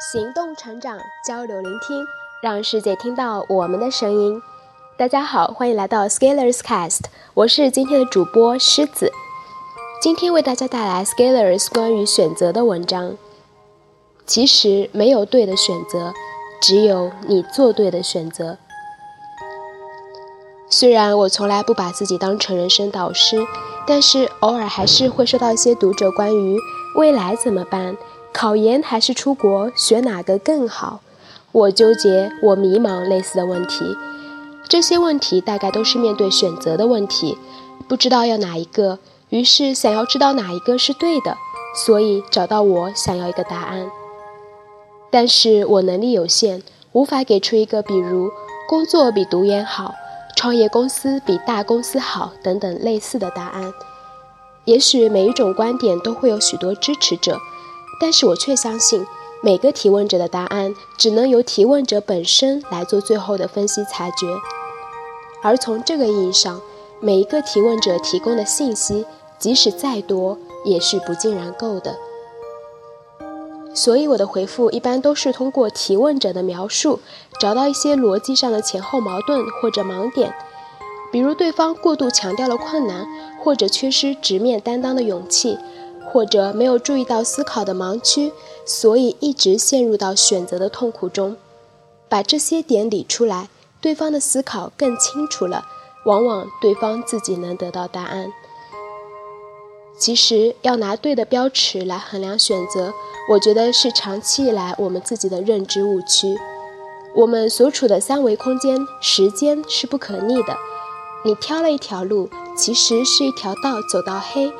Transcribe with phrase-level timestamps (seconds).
[0.00, 2.06] 行动成长，交流聆听，
[2.42, 4.40] 让世界听到我们的声音。
[4.96, 7.02] 大家好，欢迎来到 Scalers Cast，
[7.34, 9.12] 我是今天的主播狮子。
[10.00, 13.18] 今天为大家带来 Scalers 关于选择的文章。
[14.24, 16.14] 其实没有对的选择，
[16.62, 18.56] 只有你做对的选择。
[20.70, 23.46] 虽然我从来不把自己当成人生导师，
[23.86, 26.56] 但是偶尔还是会收到一些读者关于
[26.96, 27.98] 未来怎么办。
[28.32, 31.00] 考研还是出国，选哪个更好？
[31.52, 33.84] 我纠结，我迷茫，类似的问题。
[34.68, 37.36] 这些问题大概都是面对选择的问题，
[37.88, 41.36] 不知道要哪一个，于是想要知道哪一个是对的，
[41.74, 43.90] 所以找到我想要一个答案。
[45.10, 46.62] 但是我能力有限，
[46.92, 48.30] 无法给出一个比如
[48.68, 49.92] 工作比读研好，
[50.36, 53.72] 创业公司比大公司好等等类似的答案。
[54.66, 57.40] 也许每一种观点都会有许多支持者。
[58.00, 59.06] 但是我却相信，
[59.42, 64.26] 每个提问者的答案只能由提问者本身来做最后的分析裁决。
[65.42, 66.60] 而从这个意义上，
[66.98, 69.04] 每一个提问者提供的信息，
[69.38, 71.96] 即使再多，也是不尽然够的。
[73.72, 77.00] 所以我的回复一般都是通过提问者的描述，
[77.38, 80.34] 找到一些逻辑上的前后矛盾或者盲点，
[81.12, 83.06] 比如对方过度强调了困难，
[83.42, 85.56] 或者缺失直面担当的勇气。
[86.04, 88.32] 或者没有注意到思考的盲区，
[88.64, 91.36] 所以一直陷入到选择的痛苦中。
[92.08, 93.48] 把这些点理出来，
[93.80, 95.64] 对方的思考更清楚了，
[96.04, 98.32] 往往对方自己能得到答案。
[99.96, 102.92] 其实要拿对的标尺来衡量选择，
[103.30, 106.36] 我觉得是长期以来我们自己的认知误区。
[107.14, 110.56] 我们所处的三维空间，时间是不可逆的。
[111.22, 114.50] 你挑了一条路，其实是一条道，走到黑。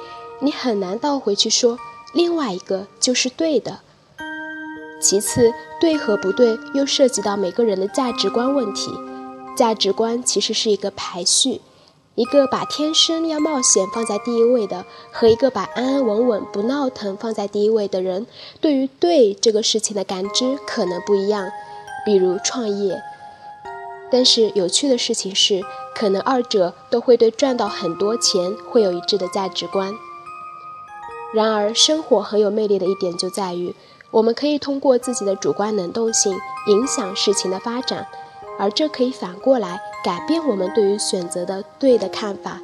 [0.41, 1.79] 你很难倒回去说
[2.13, 3.81] 另外一个就是对的。
[5.01, 8.91] 其次，对和不对又涉及到每个人的价值观问题。
[9.57, 11.61] 价值观其实是一个排序，
[12.15, 18.27] 一个把天生要冒险放在第一位的，和一个把安安稳稳不闹腾放在第一位的人，
[18.61, 21.51] 对于对这个事情的感知可能不一样。
[22.05, 23.03] 比如创业，
[24.11, 25.63] 但是有趣的事情是，
[25.95, 29.95] 可能二者都会对赚到很多钱会有一致的价值观。
[31.33, 33.75] 然而，生活很有魅力的一点就在于，
[34.11, 36.37] 我们可以通过自己的主观能动性
[36.67, 38.07] 影响事情的发展，
[38.59, 42.61] 而这可以反过来改变我们对于选择的对的看法。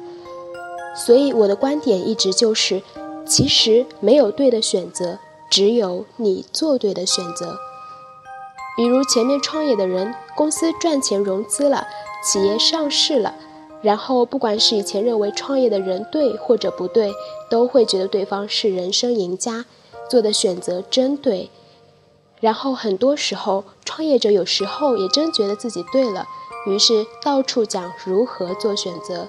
[0.95, 2.81] 所以，我的观点一直就是，
[3.25, 7.57] 其实没有对的选择，只有你做对的选择。
[8.75, 11.87] 比如前面创业的人，公司赚钱融资了，
[12.23, 13.33] 企业上市了。
[13.81, 17.13] 然后，不管是以前认为创业的人对或者不对，
[17.49, 19.65] 都会觉得对方是人生赢家，
[20.09, 21.49] 做的选择真对。
[22.39, 26.27] 然后很多时候，创业者有时候也真觉得自己对了，
[26.67, 29.27] 于是到处讲如何做选择。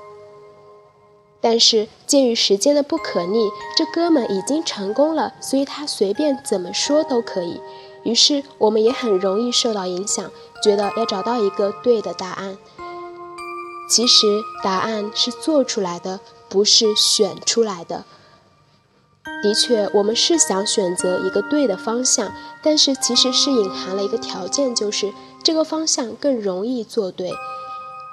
[1.40, 7.60] 但是鉴于时间的不可逆，这哥们已经成功了，所以他随便怎么说都可以。
[8.02, 10.30] 于是我们也很容易受到影响，
[10.64, 12.58] 觉得要找到一个对的答案。
[13.88, 18.04] 其实答案是做出来的，不是选出来的。
[19.42, 22.32] 的确，我们是想选择一个对的方向，
[22.62, 25.12] 但是其实是隐含了一个条件，就是
[25.42, 27.32] 这个方向更容易做对。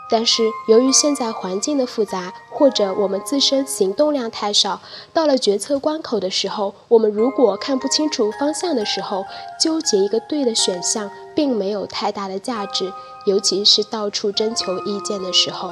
[0.08, 4.80] 但是由于现在环境的复杂，或者我们自身行动量太少，
[5.12, 9.26] 到了决策关口的时候，我们如果看不清楚方向的时候，
[9.60, 12.94] 纠结一个对的选项，并没有太大的价值，
[13.26, 15.72] 尤其是到处征求意见的时候。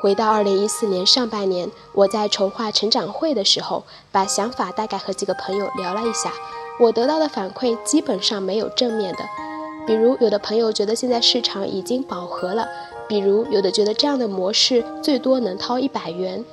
[0.00, 6.32] 回到二零一四年上半年，我在筹划成长会的时候，把想法大概和几个朋友聊了一下，
[6.80, 9.51] 我得到的反馈基本上没有正面的。
[9.86, 12.64] 比如，有的朋友觉得现在市场已经饱和了；
[13.08, 16.44] 比如，有的觉得这样的模式最多能掏一百元。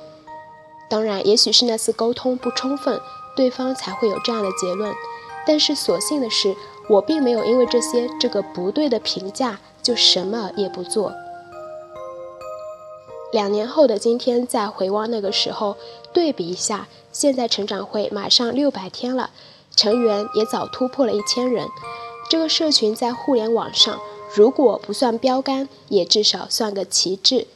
[0.88, 3.00] 当然，也许是那次沟通不充分，
[3.36, 4.92] 对方才会有这样的结论。
[5.46, 6.56] 但是，所幸的是，
[6.88, 11.12] 我并没有因为这些这个不对的评价就什么也不做。
[13.32, 15.76] 两年后的今天，再回望那个时候，
[16.12, 19.30] 对比一下，现在成长会马上六百天了，
[19.76, 21.68] 成员也早突破了一千人。
[22.30, 23.98] 这个社群在互联网上，
[24.32, 27.48] 如果不算标杆，也至少算个旗帜。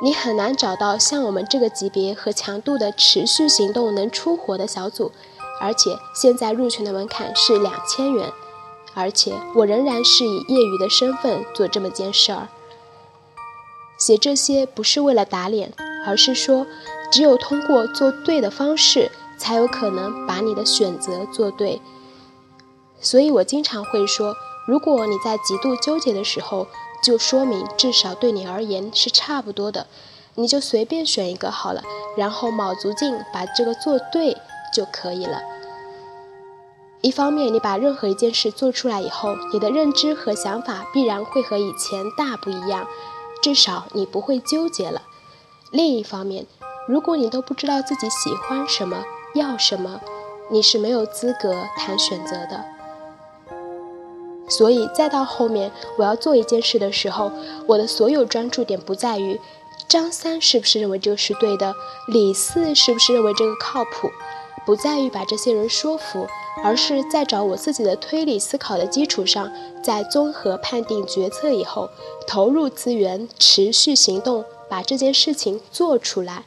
[0.00, 5.10] 你很难找到像我们这个级别和强度的持续行动能出活的小组，
[5.60, 8.32] 而且现在入群的门槛是两千元，
[8.94, 12.46] 而且我仍然是以业余的身份做这么件事儿。
[13.98, 15.72] 写这些不是为了打脸，
[16.06, 16.64] 而是说，
[17.10, 21.82] 只有通过做对的方式，才有可能把你的选择做对。
[23.02, 24.34] 所以我经常会说，
[24.66, 26.68] 如果你在极度纠结的时候，
[27.02, 29.88] 就说明至少对你而言是差不多的，
[30.36, 31.82] 你就随便选一个好了，
[32.16, 34.36] 然后卯足劲把这个做对
[34.72, 35.42] 就可以了。
[37.00, 42.86] 一方面，你把任何一件事做出来以后，你的认知和想法必然会和以前大不一样，
[43.42, 45.02] 至少你不会纠结了。
[45.72, 46.46] 另一方面，
[46.86, 49.02] 如果你都不知道自己喜欢什么、
[49.34, 50.00] 要什么，
[50.52, 52.64] 你是没有资格谈选择的。
[54.56, 57.32] 所以，再到后面我要做一件事的时候，
[57.66, 59.40] 我的所有专注点不在于
[59.88, 61.74] 张三是不是认为这个是对的，
[62.08, 64.10] 李四是不是认为这个靠谱，
[64.66, 66.26] 不在于把这些人说服。
[66.62, 69.50] 而是在找我自己的推理思考的基础上，
[69.82, 71.88] 在综合判定决策以后，
[72.26, 76.44] 投入资源，持续行动，把这件事情做出来。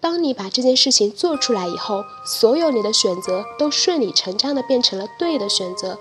[0.00, 5.98] 当你把这件事情做出来以后，所有你的选择都顺理成章的变成了对的选择，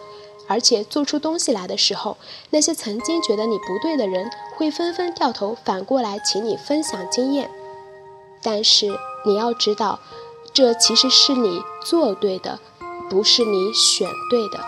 [0.48, 2.18] 而且做出东西来的时候，
[2.50, 7.50] 那些曾经觉得你不对的人会纷纷掉头反过来请你分享经验。
[8.42, 10.00] 但是你要知道，
[10.54, 12.60] 这其实是你做对的。
[13.10, 14.60] 不是你选对的。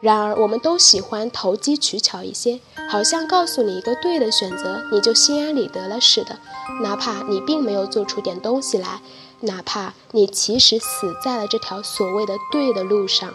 [0.00, 6.38] 然而，我们都喜欢投机取巧一些，好像告诉你一个对的选择，你就心安理得了似的。
[6.82, 9.00] 哪怕你并没有做出点东西来，
[9.40, 13.32] 哪怕你其实死在了这条所谓的对的路上。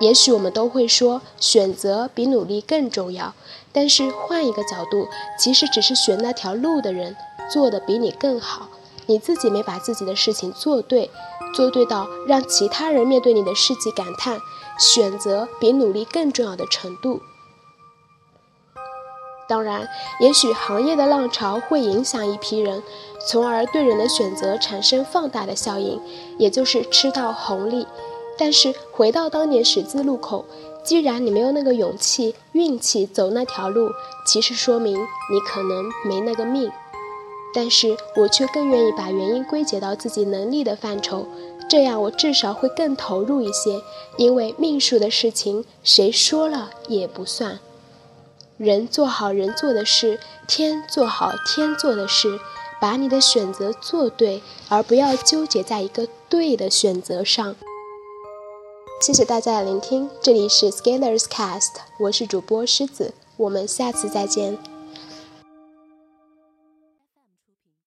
[0.00, 3.34] 也许我们都会说，选择比努力更重要。
[3.72, 5.08] 但是换一个角度，
[5.38, 7.16] 其实只是选那条路的人
[7.50, 8.68] 做的比你更好，
[9.06, 11.10] 你自己没把自己的事情做对。
[11.54, 14.38] 做对到让其他人面对你的事迹感叹，
[14.78, 17.22] 选择比努力更重要的程度。
[19.48, 19.88] 当然，
[20.20, 22.82] 也许行业的浪潮会影响一批人，
[23.26, 25.98] 从而对人的选择产生放大的效应，
[26.38, 27.86] 也就是吃到红利。
[28.38, 30.44] 但是回到当年十字路口，
[30.84, 33.90] 既然你没有那个勇气、运气走那条路，
[34.24, 36.70] 其实说明你可能没那个命。
[37.52, 41.26] 但是我却更愿意把原因归结到自己能力的范畴，
[41.68, 43.82] 这样我至少会更投入一些。
[44.16, 47.58] 因为命数的事情，谁说了也不算。
[48.58, 52.38] 人做好人做的事，天做好天做的事，
[52.80, 57.56] 把你的选择做对，而不要纠结在一个对的选择上。
[59.00, 64.58] 谢谢大家的聆听，这里是 Scalers Cast，我是主播狮子，我们下次再见。